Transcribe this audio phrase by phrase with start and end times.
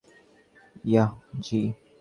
[0.85, 1.09] Yeah,
[1.39, 1.59] জি।